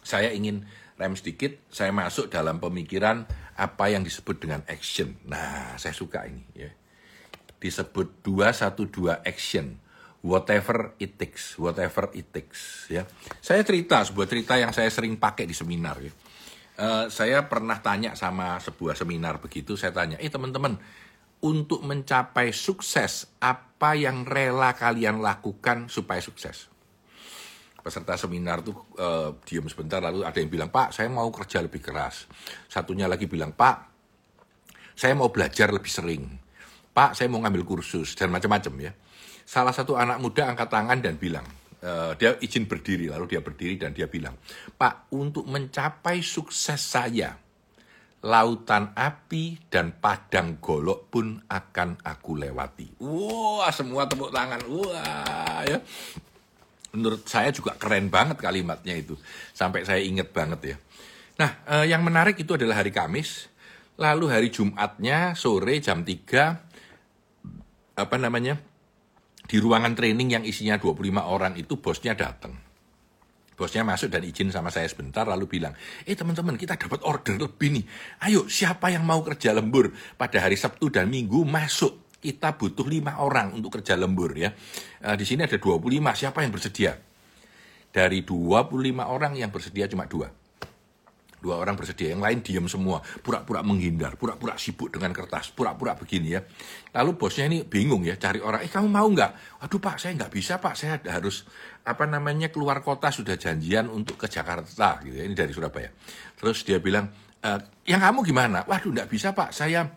Saya 0.00 0.32
ingin 0.32 0.64
rem 0.96 1.12
sedikit, 1.12 1.60
saya 1.68 1.92
masuk 1.92 2.32
dalam 2.32 2.56
pemikiran 2.56 3.24
apa 3.56 3.92
yang 3.92 4.00
disebut 4.00 4.40
dengan 4.40 4.64
action. 4.64 5.12
Nah, 5.28 5.76
saya 5.76 5.92
suka 5.92 6.24
ini 6.24 6.44
ya 6.56 6.72
disebut 7.60 8.24
212 8.24 9.20
action. 9.22 9.76
Whatever 10.20 10.92
it 11.00 11.16
takes 11.16 11.56
whatever 11.56 12.12
it 12.12 12.28
takes 12.28 12.84
ya. 12.92 13.08
Saya 13.40 13.64
cerita 13.64 14.04
sebuah 14.04 14.28
cerita 14.28 14.52
yang 14.60 14.68
saya 14.68 14.92
sering 14.92 15.16
pakai 15.16 15.48
di 15.48 15.56
seminar 15.56 15.96
ya. 15.96 16.12
Uh, 16.80 17.04
saya 17.08 17.48
pernah 17.48 17.80
tanya 17.80 18.12
sama 18.12 18.60
sebuah 18.60 18.96
seminar 18.96 19.40
begitu 19.40 19.80
saya 19.80 19.92
tanya 19.92 20.20
eh 20.20 20.28
teman-teman 20.28 20.76
untuk 21.40 21.80
mencapai 21.84 22.52
sukses 22.52 23.32
apa 23.40 23.96
yang 23.96 24.28
rela 24.28 24.76
kalian 24.76 25.24
lakukan 25.24 25.88
supaya 25.88 26.20
sukses? 26.20 26.68
Peserta 27.80 28.20
seminar 28.20 28.60
tuh 28.60 28.76
uh, 29.00 29.32
diem 29.48 29.64
sebentar 29.72 30.04
lalu 30.04 30.20
ada 30.20 30.36
yang 30.36 30.52
bilang 30.52 30.68
pak 30.68 30.92
saya 30.92 31.08
mau 31.08 31.32
kerja 31.32 31.64
lebih 31.64 31.80
keras. 31.80 32.28
Satunya 32.68 33.08
lagi 33.08 33.24
bilang 33.24 33.56
pak 33.56 33.88
saya 34.92 35.16
mau 35.16 35.32
belajar 35.32 35.72
lebih 35.72 35.88
sering 35.88 36.49
Pak 36.90 37.14
saya 37.14 37.30
mau 37.30 37.38
ngambil 37.42 37.62
kursus 37.62 38.18
dan 38.18 38.34
macam-macam 38.34 38.90
ya. 38.90 38.92
Salah 39.46 39.74
satu 39.74 39.98
anak 39.98 40.18
muda 40.22 40.50
angkat 40.50 40.68
tangan 40.70 40.98
dan 40.98 41.14
bilang, 41.18 41.46
uh, 41.82 42.14
dia 42.14 42.38
izin 42.38 42.66
berdiri, 42.66 43.10
lalu 43.10 43.34
dia 43.34 43.40
berdiri 43.42 43.78
dan 43.78 43.90
dia 43.94 44.06
bilang, 44.06 44.34
Pak 44.74 45.10
untuk 45.14 45.46
mencapai 45.46 46.22
sukses 46.22 46.78
saya, 46.78 47.34
lautan 48.20 48.92
api 48.92 49.70
dan 49.72 49.96
padang 49.96 50.60
golok 50.60 51.08
pun 51.08 51.40
akan 51.48 51.98
aku 52.04 52.36
lewati. 52.36 53.00
Wah 53.00 53.70
semua 53.72 54.06
tepuk 54.06 54.30
tangan, 54.30 54.60
wah 54.68 55.62
ya. 55.64 55.78
Menurut 56.90 57.22
saya 57.22 57.54
juga 57.54 57.78
keren 57.78 58.10
banget 58.10 58.42
kalimatnya 58.42 58.98
itu, 58.98 59.14
sampai 59.54 59.86
saya 59.86 60.02
ingat 60.02 60.34
banget 60.34 60.74
ya. 60.74 60.76
Nah, 61.38 61.50
eh, 61.64 61.86
yang 61.88 62.02
menarik 62.02 62.34
itu 62.36 62.58
adalah 62.58 62.82
hari 62.82 62.90
Kamis, 62.90 63.46
lalu 63.94 64.26
hari 64.26 64.48
Jumatnya 64.50 65.38
sore 65.38 65.78
jam 65.78 66.02
3 66.02 66.69
apa 68.00 68.16
namanya 68.16 68.56
di 69.46 69.56
ruangan 69.58 69.92
training 69.98 70.40
yang 70.40 70.44
isinya 70.46 70.78
25 70.78 71.00
orang 71.20 71.58
itu 71.58 71.76
bosnya 71.76 72.16
datang. 72.16 72.56
Bosnya 73.58 73.84
masuk 73.84 74.08
dan 74.08 74.24
izin 74.24 74.48
sama 74.48 74.72
saya 74.72 74.88
sebentar 74.88 75.28
lalu 75.28 75.60
bilang, 75.60 75.76
eh 76.08 76.16
teman-teman 76.16 76.56
kita 76.56 76.80
dapat 76.80 77.04
order 77.04 77.36
lebih 77.36 77.76
nih. 77.76 77.84
Ayo 78.24 78.48
siapa 78.48 78.88
yang 78.88 79.04
mau 79.04 79.20
kerja 79.20 79.52
lembur 79.52 79.92
pada 80.16 80.40
hari 80.40 80.56
Sabtu 80.56 80.88
dan 80.88 81.12
Minggu 81.12 81.44
masuk. 81.44 82.16
Kita 82.20 82.56
butuh 82.56 82.84
lima 82.88 83.20
orang 83.20 83.52
untuk 83.52 83.80
kerja 83.80 83.96
lembur 83.96 84.32
ya. 84.36 84.52
E, 85.00 85.08
di 85.16 85.24
sini 85.24 85.44
ada 85.44 85.56
25, 85.56 85.88
siapa 86.12 86.44
yang 86.44 86.52
bersedia? 86.52 86.92
Dari 87.88 88.24
25 88.24 88.76
orang 89.08 89.32
yang 89.40 89.48
bersedia 89.48 89.88
cuma 89.88 90.04
dua 90.04 90.39
dua 91.40 91.58
orang 91.58 91.74
bersedia, 91.74 92.12
yang 92.12 92.20
lain 92.20 92.44
diam 92.44 92.68
semua, 92.68 93.00
pura-pura 93.24 93.64
menghindar, 93.64 94.14
pura-pura 94.20 94.60
sibuk 94.60 94.92
dengan 94.92 95.10
kertas, 95.16 95.50
pura-pura 95.50 95.96
begini 95.96 96.36
ya. 96.36 96.40
Lalu 96.94 97.10
bosnya 97.16 97.48
ini 97.48 97.64
bingung 97.64 98.04
ya, 98.04 98.14
cari 98.20 98.38
orang, 98.44 98.60
eh 98.60 98.70
kamu 98.70 98.88
mau 98.92 99.08
nggak? 99.08 99.60
Waduh 99.64 99.80
pak, 99.80 99.96
saya 99.96 100.12
nggak 100.20 100.32
bisa 100.32 100.60
pak, 100.60 100.76
saya 100.76 101.00
harus 101.08 101.48
apa 101.80 102.04
namanya 102.04 102.52
keluar 102.52 102.84
kota 102.84 103.08
sudah 103.08 103.40
janjian 103.40 103.88
untuk 103.88 104.20
ke 104.20 104.28
Jakarta 104.28 105.00
gitu 105.02 105.16
ya, 105.16 105.24
ini 105.24 105.34
dari 105.34 105.50
Surabaya. 105.50 105.88
Terus 106.36 106.62
dia 106.62 106.78
bilang, 106.78 107.08
e, 107.40 107.50
yang 107.88 108.04
kamu 108.04 108.22
gimana? 108.22 108.62
Waduh 108.68 108.92
nggak 108.92 109.08
bisa 109.08 109.32
pak, 109.32 109.56
saya 109.56 109.88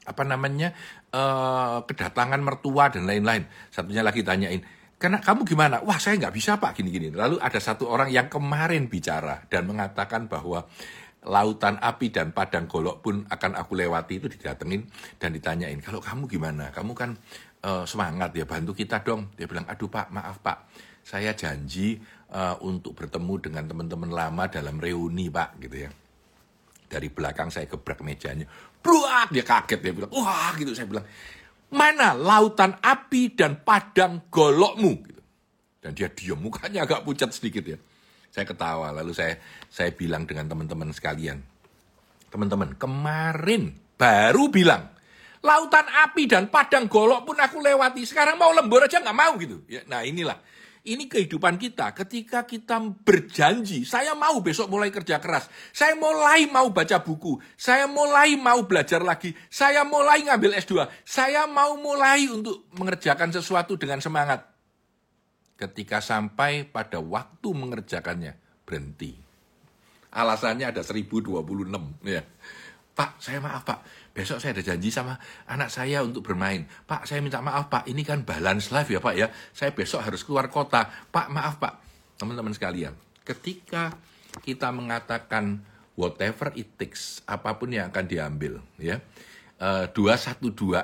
apa 0.00 0.22
namanya 0.24 0.74
uh, 1.12 1.84
kedatangan 1.84 2.40
mertua 2.40 2.90
dan 2.90 3.06
lain-lain. 3.06 3.46
Satunya 3.70 4.02
lagi 4.02 4.24
tanyain, 4.26 4.64
karena 5.00 5.16
kamu 5.24 5.48
gimana? 5.48 5.80
Wah 5.80 5.96
saya 5.96 6.20
nggak 6.20 6.34
bisa 6.36 6.60
pak 6.60 6.76
gini-gini. 6.76 7.08
Lalu 7.08 7.40
ada 7.40 7.56
satu 7.56 7.88
orang 7.88 8.12
yang 8.12 8.28
kemarin 8.28 8.84
bicara 8.84 9.48
dan 9.48 9.64
mengatakan 9.64 10.28
bahwa 10.28 10.68
lautan 11.24 11.80
api 11.80 12.12
dan 12.12 12.36
padang 12.36 12.68
golok 12.68 13.00
pun 13.00 13.24
akan 13.24 13.56
aku 13.56 13.80
lewati 13.80 14.20
itu 14.20 14.28
didatengin 14.28 14.84
dan 15.16 15.32
ditanyain. 15.32 15.80
Kalau 15.80 16.04
kamu 16.04 16.28
gimana? 16.28 16.68
Kamu 16.68 16.92
kan 16.92 17.16
uh, 17.64 17.88
semangat 17.88 18.36
ya 18.36 18.44
bantu 18.44 18.76
kita 18.76 19.00
dong. 19.00 19.32
Dia 19.40 19.48
bilang, 19.48 19.64
aduh 19.64 19.88
pak 19.88 20.12
maaf 20.12 20.44
pak, 20.44 20.68
saya 21.00 21.32
janji 21.32 21.96
uh, 22.36 22.60
untuk 22.60 22.92
bertemu 22.92 23.34
dengan 23.40 23.64
teman-teman 23.72 24.12
lama 24.12 24.44
dalam 24.52 24.76
reuni 24.76 25.32
pak 25.32 25.56
gitu 25.64 25.88
ya. 25.88 25.90
Dari 26.92 27.08
belakang 27.08 27.48
saya 27.48 27.64
gebrak 27.64 28.04
mejanya, 28.04 28.44
Bluak! 28.84 29.32
dia 29.32 29.44
kaget 29.44 29.80
dia 29.80 29.92
bilang, 29.96 30.12
wah 30.12 30.52
gitu 30.60 30.76
saya 30.76 30.88
bilang 30.88 31.08
mana 31.70 32.14
lautan 32.14 32.76
api 32.82 33.34
dan 33.34 33.62
padang 33.62 34.26
golokmu? 34.28 34.92
Gitu. 35.06 35.22
Dan 35.80 35.90
dia 35.96 36.12
diam, 36.12 36.38
mukanya 36.38 36.84
agak 36.84 37.06
pucat 37.06 37.32
sedikit 37.32 37.64
ya. 37.64 37.78
Saya 38.30 38.46
ketawa, 38.46 38.94
lalu 38.94 39.10
saya 39.10 39.40
saya 39.66 39.90
bilang 39.90 40.22
dengan 40.22 40.46
teman-teman 40.46 40.94
sekalian, 40.94 41.42
teman-teman, 42.30 42.78
kemarin 42.78 43.74
baru 43.98 44.46
bilang, 44.46 44.86
lautan 45.42 45.86
api 46.06 46.30
dan 46.30 46.46
padang 46.46 46.86
golok 46.86 47.26
pun 47.26 47.38
aku 47.40 47.58
lewati, 47.58 48.06
sekarang 48.06 48.38
mau 48.38 48.54
lembur 48.54 48.86
aja 48.86 49.02
nggak 49.02 49.18
mau 49.18 49.34
gitu. 49.40 49.66
Ya, 49.66 49.82
nah 49.90 50.06
inilah, 50.06 50.38
ini 50.84 51.04
kehidupan 51.06 51.60
kita. 51.60 51.92
Ketika 51.92 52.48
kita 52.48 52.80
berjanji, 52.80 53.84
saya 53.84 54.16
mau 54.16 54.40
besok 54.40 54.72
mulai 54.72 54.88
kerja 54.88 55.20
keras. 55.20 55.52
Saya 55.76 55.92
mulai 55.92 56.48
mau 56.48 56.72
baca 56.72 57.04
buku. 57.04 57.36
Saya 57.56 57.84
mulai 57.84 58.36
mau 58.40 58.64
belajar 58.64 59.04
lagi. 59.04 59.36
Saya 59.52 59.84
mulai 59.84 60.24
ngambil 60.24 60.56
S2. 60.56 60.88
Saya 61.04 61.44
mau 61.44 61.76
mulai 61.76 62.24
untuk 62.32 62.64
mengerjakan 62.72 63.28
sesuatu 63.28 63.76
dengan 63.76 64.00
semangat. 64.00 64.48
Ketika 65.60 66.00
sampai 66.00 66.64
pada 66.64 66.96
waktu 67.04 67.48
mengerjakannya, 67.52 68.64
berhenti. 68.64 69.12
Alasannya 70.16 70.72
ada 70.72 70.80
1026. 70.80 72.00
Ya. 72.08 72.24
Pak, 72.96 73.20
saya 73.20 73.38
maaf 73.38 73.68
Pak 73.68 73.80
besok 74.10 74.42
saya 74.42 74.56
ada 74.56 74.64
janji 74.64 74.90
sama 74.90 75.16
anak 75.46 75.70
saya 75.70 76.02
untuk 76.02 76.26
bermain. 76.26 76.66
Pak, 76.86 77.06
saya 77.06 77.22
minta 77.22 77.38
maaf 77.40 77.70
Pak, 77.70 77.86
ini 77.86 78.02
kan 78.02 78.26
balance 78.26 78.74
life 78.74 78.90
ya 78.90 79.00
Pak 79.00 79.14
ya. 79.14 79.30
Saya 79.54 79.70
besok 79.70 80.02
harus 80.02 80.26
keluar 80.26 80.50
kota. 80.50 80.86
Pak, 80.86 81.26
maaf 81.30 81.62
Pak. 81.62 81.74
Teman-teman 82.18 82.52
sekalian, 82.52 82.92
ketika 83.24 83.96
kita 84.44 84.68
mengatakan 84.74 85.62
whatever 85.96 86.52
it 86.58 86.76
takes, 86.76 87.24
apa 87.24 87.56
pun 87.56 87.72
yang 87.72 87.88
akan 87.88 88.04
diambil, 88.06 88.60
ya. 88.76 89.00
Uh, 89.60 89.84
dua 89.92 90.16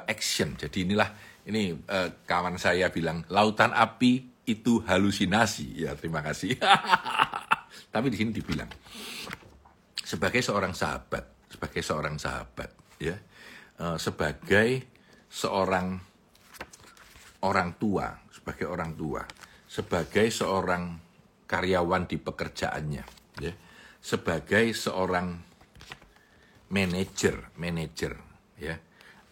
action. 0.05 0.53
Jadi 0.53 0.85
inilah 0.85 1.09
ini 1.49 1.73
uh, 1.73 2.13
kawan 2.29 2.61
saya 2.61 2.93
bilang 2.93 3.25
lautan 3.33 3.73
api 3.73 4.45
itu 4.45 4.85
halusinasi. 4.85 5.89
Ya, 5.89 5.97
terima 5.97 6.21
kasih. 6.21 6.61
Tapi 7.95 8.07
di 8.13 8.17
sini 8.21 8.37
dibilang 8.37 8.69
sebagai 10.05 10.45
seorang 10.45 10.77
sahabat 10.77 11.37
sebagai 11.57 11.83
seorang 11.83 12.17
sahabat, 12.21 12.69
ya, 13.01 13.17
uh, 13.81 13.97
sebagai 14.01 14.85
seorang 15.29 16.01
orang 17.45 17.71
tua, 17.77 18.11
sebagai 18.33 18.67
orang 18.67 18.93
tua, 18.97 19.23
sebagai 19.69 20.33
seorang 20.33 20.97
karyawan 21.47 22.09
di 22.09 22.17
pekerjaannya, 22.17 23.05
ya, 23.41 23.53
sebagai 24.01 24.73
seorang 24.73 25.37
manajer, 26.73 27.55
manajer, 27.61 28.13
ya. 28.59 28.75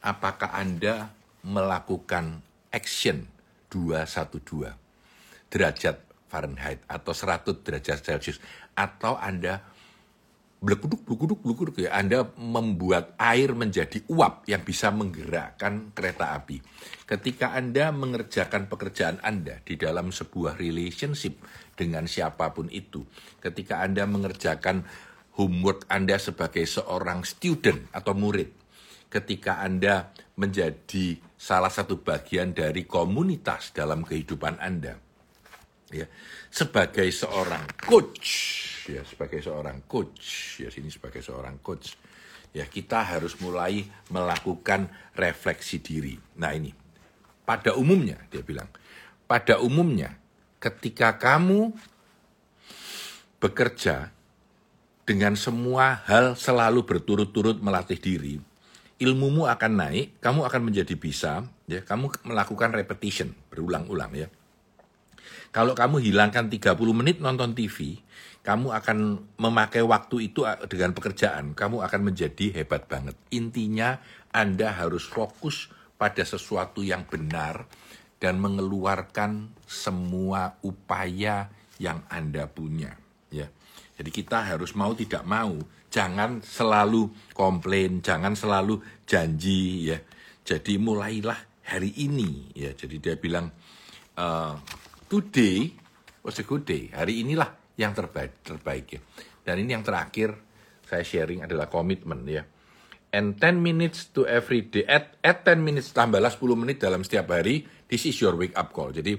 Apakah 0.04 0.52
Anda 0.52 1.08
melakukan 1.40 2.44
action 2.68 3.24
212 3.72 5.48
derajat 5.48 5.96
Fahrenheit 6.28 6.82
atau 6.90 7.14
100 7.14 7.64
derajat 7.64 7.98
Celcius 8.02 8.38
atau 8.74 9.14
Anda 9.16 9.62
blekuduk 10.64 11.04
blekuduk 11.04 11.38
blekuduk 11.44 11.76
ya 11.84 11.92
Anda 11.92 12.24
membuat 12.40 13.12
air 13.20 13.52
menjadi 13.52 14.00
uap 14.08 14.48
yang 14.48 14.64
bisa 14.64 14.88
menggerakkan 14.88 15.92
kereta 15.92 16.32
api. 16.32 16.64
Ketika 17.04 17.52
Anda 17.52 17.92
mengerjakan 17.92 18.72
pekerjaan 18.72 19.20
Anda 19.20 19.60
di 19.60 19.76
dalam 19.76 20.08
sebuah 20.08 20.56
relationship 20.56 21.36
dengan 21.76 22.08
siapa 22.08 22.56
pun 22.56 22.72
itu, 22.72 23.04
ketika 23.44 23.84
Anda 23.84 24.08
mengerjakan 24.08 24.88
homework 25.36 25.84
Anda 25.92 26.16
sebagai 26.16 26.64
seorang 26.64 27.28
student 27.28 27.92
atau 27.92 28.16
murid, 28.16 28.48
ketika 29.12 29.60
Anda 29.60 30.16
menjadi 30.40 31.20
salah 31.36 31.70
satu 31.70 32.00
bagian 32.00 32.56
dari 32.56 32.88
komunitas 32.88 33.76
dalam 33.76 34.00
kehidupan 34.00 34.56
Anda, 34.64 34.96
ya. 36.02 36.06
Sebagai 36.50 37.06
seorang 37.14 37.64
coach 37.78 38.26
ya 38.84 39.00
sebagai 39.06 39.40
seorang 39.40 39.88
coach 39.88 40.58
ya 40.60 40.68
sini 40.68 40.92
sebagai 40.92 41.24
seorang 41.24 41.56
coach 41.64 41.96
ya 42.52 42.68
kita 42.68 43.00
harus 43.00 43.38
mulai 43.40 43.86
melakukan 44.10 44.90
refleksi 45.14 45.78
diri. 45.78 46.18
Nah 46.40 46.52
ini. 46.52 46.72
Pada 47.44 47.76
umumnya 47.76 48.16
dia 48.32 48.40
bilang 48.40 48.68
pada 49.28 49.60
umumnya 49.60 50.16
ketika 50.56 51.20
kamu 51.20 51.76
bekerja 53.36 54.08
dengan 55.04 55.36
semua 55.36 56.00
hal 56.08 56.32
selalu 56.32 56.88
berturut-turut 56.88 57.60
melatih 57.60 58.00
diri 58.00 58.40
ilmumu 59.04 59.44
akan 59.44 59.72
naik 59.76 60.16
kamu 60.24 60.48
akan 60.48 60.62
menjadi 60.72 60.94
bisa 60.96 61.44
ya 61.68 61.84
kamu 61.84 62.24
melakukan 62.24 62.72
repetition 62.72 63.36
berulang-ulang 63.52 64.12
ya 64.16 64.28
kalau 65.54 65.78
kamu 65.78 66.02
hilangkan 66.02 66.50
30 66.50 66.74
menit 66.90 67.22
nonton 67.22 67.54
TV, 67.54 68.02
kamu 68.42 68.74
akan 68.74 69.22
memakai 69.38 69.86
waktu 69.86 70.34
itu 70.34 70.42
dengan 70.66 70.90
pekerjaan, 70.90 71.54
kamu 71.54 71.78
akan 71.78 72.10
menjadi 72.10 72.58
hebat 72.58 72.90
banget. 72.90 73.14
Intinya 73.30 74.02
Anda 74.34 74.74
harus 74.74 75.06
fokus 75.06 75.70
pada 75.94 76.26
sesuatu 76.26 76.82
yang 76.82 77.06
benar 77.06 77.70
dan 78.18 78.42
mengeluarkan 78.42 79.54
semua 79.62 80.58
upaya 80.66 81.46
yang 81.78 82.02
Anda 82.10 82.50
punya, 82.50 82.98
ya. 83.30 83.46
Jadi 83.94 84.10
kita 84.10 84.42
harus 84.42 84.74
mau 84.74 84.90
tidak 84.90 85.22
mau, 85.22 85.54
jangan 85.86 86.42
selalu 86.42 87.14
komplain, 87.30 88.02
jangan 88.02 88.34
selalu 88.34 88.82
janji 89.06 89.94
ya. 89.94 90.02
Jadi 90.42 90.82
mulailah 90.82 91.38
hari 91.62 91.94
ini 91.94 92.50
ya. 92.58 92.74
Jadi 92.74 92.98
dia 92.98 93.14
bilang 93.14 93.54
uh, 94.18 94.58
today 95.14 95.70
was 96.26 96.42
a 96.42 96.44
good 96.44 96.66
day. 96.66 96.90
Hari 96.90 97.22
inilah 97.22 97.54
yang 97.78 97.94
terbaik, 97.94 98.42
terbaik 98.42 98.98
ya. 98.98 99.00
Dan 99.46 99.62
ini 99.62 99.78
yang 99.78 99.86
terakhir 99.86 100.34
saya 100.82 101.06
sharing 101.06 101.46
adalah 101.46 101.70
komitmen 101.70 102.26
ya. 102.26 102.42
And 103.14 103.38
10 103.38 103.62
minutes 103.62 104.10
to 104.10 104.26
every 104.26 104.66
day. 104.66 104.82
At, 104.90 105.14
at 105.22 105.46
10 105.46 105.62
minutes, 105.62 105.94
tambahlah 105.94 106.34
10 106.34 106.58
menit 106.58 106.82
dalam 106.82 107.06
setiap 107.06 107.30
hari. 107.30 107.62
This 107.86 108.10
is 108.10 108.18
your 108.18 108.34
wake 108.34 108.58
up 108.58 108.74
call. 108.74 108.90
Jadi 108.90 109.14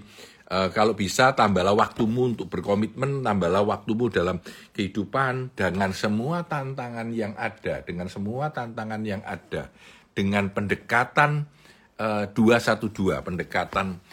uh, 0.52 0.68
kalau 0.76 0.92
bisa 0.92 1.32
tambahlah 1.32 1.72
waktumu 1.72 2.36
untuk 2.36 2.52
berkomitmen, 2.52 3.24
tambahlah 3.24 3.64
waktumu 3.64 4.12
dalam 4.12 4.44
kehidupan 4.76 5.56
dengan 5.56 5.96
semua 5.96 6.44
tantangan 6.44 7.08
yang 7.16 7.40
ada, 7.40 7.88
dengan 7.88 8.12
semua 8.12 8.52
tantangan 8.52 9.00
yang 9.00 9.24
ada, 9.24 9.72
dengan 10.12 10.52
pendekatan 10.52 11.48
uh, 11.96 12.28
212, 12.36 12.92
pendekatan 13.24 14.04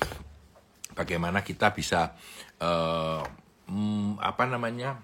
bagaimana 0.92 1.40
kita 1.40 1.72
bisa 1.72 2.14
uh, 2.60 3.22
mm, 3.68 4.20
apa 4.20 4.44
namanya 4.48 5.00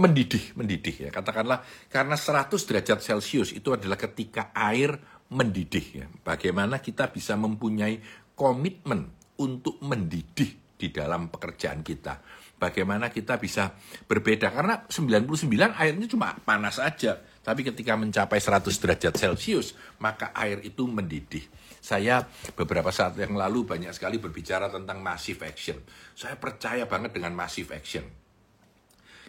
mendidih 0.00 0.56
mendidih 0.56 1.08
ya. 1.08 1.10
Katakanlah 1.12 1.60
karena 1.92 2.16
100 2.16 2.48
derajat 2.68 2.98
celcius 3.04 3.50
itu 3.52 3.72
adalah 3.74 4.00
ketika 4.00 4.54
air 4.56 4.96
mendidih 5.30 5.86
ya. 6.04 6.06
Bagaimana 6.24 6.80
kita 6.80 7.12
bisa 7.12 7.36
mempunyai 7.36 8.00
komitmen 8.32 9.12
untuk 9.40 9.76
mendidih 9.84 10.76
di 10.76 10.88
dalam 10.88 11.28
pekerjaan 11.28 11.84
kita? 11.84 12.20
Bagaimana 12.60 13.08
kita 13.08 13.40
bisa 13.40 13.72
berbeda? 14.04 14.52
Karena 14.52 14.84
99 14.84 15.80
airnya 15.80 16.06
cuma 16.08 16.36
panas 16.44 16.76
aja. 16.76 17.16
Tapi 17.40 17.64
ketika 17.64 17.96
mencapai 17.96 18.36
100 18.36 18.68
derajat 18.68 19.14
celcius 19.16 19.72
maka 19.96 20.28
air 20.36 20.60
itu 20.60 20.84
mendidih 20.84 21.59
saya 21.80 22.22
beberapa 22.54 22.92
saat 22.92 23.16
yang 23.16 23.34
lalu 23.34 23.64
banyak 23.64 23.90
sekali 23.96 24.20
berbicara 24.20 24.68
tentang 24.68 25.00
massive 25.00 25.40
action. 25.42 25.80
Saya 26.12 26.36
percaya 26.36 26.84
banget 26.84 27.16
dengan 27.16 27.32
massive 27.32 27.72
action. 27.72 28.04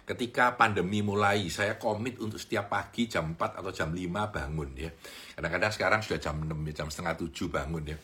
Ketika 0.02 0.60
pandemi 0.60 1.00
mulai, 1.00 1.48
saya 1.48 1.80
komit 1.80 2.20
untuk 2.20 2.36
setiap 2.36 2.68
pagi 2.68 3.08
jam 3.08 3.32
4 3.32 3.64
atau 3.64 3.72
jam 3.72 3.96
5 3.96 4.28
bangun 4.28 4.70
ya. 4.76 4.92
Kadang-kadang 5.40 5.72
sekarang 5.72 6.00
sudah 6.04 6.20
jam 6.20 6.36
6, 6.42 6.52
ya, 6.68 6.74
jam 6.84 6.88
setengah 6.92 7.16
7 7.16 7.48
bangun 7.48 7.84
ya. 7.86 7.98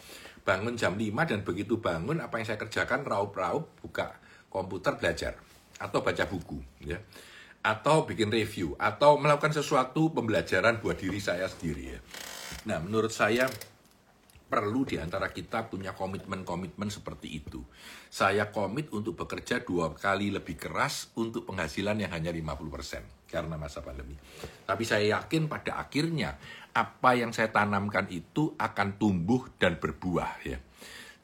Bangun 0.47 0.79
jam 0.79 0.95
5 0.95 1.11
dan 1.27 1.39
begitu 1.43 1.83
bangun 1.83 2.23
apa 2.23 2.39
yang 2.39 2.47
saya 2.47 2.59
kerjakan 2.61 3.03
raup-raup 3.03 3.83
buka 3.83 4.15
komputer 4.47 4.95
belajar 4.95 5.35
atau 5.77 5.99
baca 6.01 6.23
buku 6.25 6.57
ya 6.87 6.97
atau 7.61 8.07
bikin 8.07 8.31
review 8.31 8.79
atau 8.79 9.19
melakukan 9.19 9.51
sesuatu 9.51 10.09
pembelajaran 10.15 10.79
buat 10.79 10.95
diri 10.95 11.19
saya 11.19 11.51
sendiri 11.51 11.83
ya. 11.97 11.99
Nah, 12.71 12.79
menurut 12.79 13.11
saya 13.11 13.51
perlu 14.47 14.87
di 14.87 14.95
antara 14.95 15.27
kita 15.27 15.67
punya 15.67 15.91
komitmen-komitmen 15.91 16.87
seperti 16.87 17.35
itu. 17.35 17.59
Saya 18.07 18.47
komit 18.47 18.87
untuk 18.95 19.19
bekerja 19.19 19.59
dua 19.61 19.91
kali 19.91 20.31
lebih 20.31 20.55
keras 20.55 21.11
untuk 21.19 21.43
penghasilan 21.51 21.99
yang 21.99 22.11
hanya 22.15 22.31
50% 22.31 23.27
karena 23.27 23.59
masa 23.59 23.83
pandemi. 23.83 24.15
Tapi 24.63 24.83
saya 24.87 25.19
yakin 25.19 25.51
pada 25.51 25.83
akhirnya 25.83 26.39
apa 26.71 27.19
yang 27.19 27.35
saya 27.35 27.51
tanamkan 27.51 28.07
itu 28.07 28.55
akan 28.55 28.95
tumbuh 28.95 29.51
dan 29.59 29.75
berbuah 29.75 30.31
ya. 30.47 30.57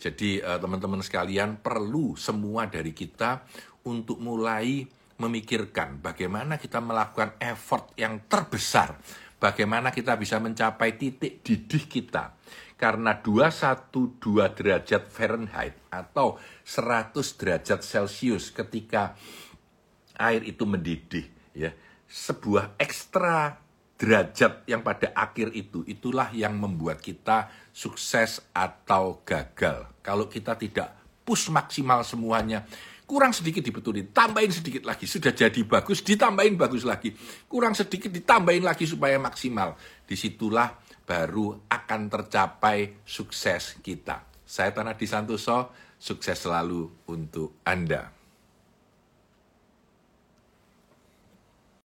Jadi 0.03 0.43
eh, 0.43 0.59
teman-teman 0.59 0.99
sekalian 0.99 1.63
perlu 1.63 2.19
semua 2.19 2.67
dari 2.67 2.91
kita 2.91 3.47
untuk 3.87 4.19
mulai 4.19 4.83
memikirkan 5.15 6.03
bagaimana 6.03 6.59
kita 6.59 6.83
melakukan 6.83 7.39
effort 7.39 7.95
yang 7.95 8.27
terbesar, 8.27 8.99
bagaimana 9.39 9.95
kita 9.95 10.19
bisa 10.19 10.43
mencapai 10.43 10.99
titik 10.99 11.39
didih 11.39 11.87
kita 11.87 12.35
karena 12.83 13.15
212 13.15 14.59
derajat 14.59 15.07
Fahrenheit 15.07 15.79
atau 15.87 16.35
100 16.67 17.15
derajat 17.15 17.79
Celcius 17.79 18.51
ketika 18.51 19.15
air 20.19 20.43
itu 20.43 20.67
mendidih 20.67 21.23
ya 21.55 21.71
sebuah 22.11 22.75
ekstra 22.75 23.55
derajat 23.95 24.67
yang 24.67 24.83
pada 24.83 25.15
akhir 25.15 25.55
itu 25.55 25.87
itulah 25.87 26.27
yang 26.35 26.59
membuat 26.59 26.99
kita 26.99 27.47
sukses 27.71 28.43
atau 28.51 29.23
gagal 29.23 29.87
kalau 30.03 30.27
kita 30.27 30.59
tidak 30.59 30.91
push 31.23 31.47
maksimal 31.55 32.03
semuanya 32.03 32.67
kurang 33.03 33.35
sedikit 33.35 33.61
dibetulin, 33.61 34.09
tambahin 34.15 34.49
sedikit 34.49 34.87
lagi, 34.87 35.03
sudah 35.05 35.35
jadi 35.35 35.61
bagus, 35.67 36.01
ditambahin 36.01 36.55
bagus 36.55 36.87
lagi, 36.87 37.11
kurang 37.51 37.75
sedikit 37.75 38.09
ditambahin 38.09 38.63
lagi 38.63 38.87
supaya 38.87 39.19
maksimal. 39.19 39.75
Di 40.07 40.15
situlah 40.15 40.71
baru 41.03 41.59
akan 41.67 42.01
tercapai 42.07 43.03
sukses 43.03 43.75
kita. 43.83 44.23
Saya 44.47 44.71
Tanah 44.71 44.95
Disantoso, 44.95 45.73
sukses 45.99 46.39
selalu 46.39 47.09
untuk 47.09 47.59
Anda. 47.65 48.12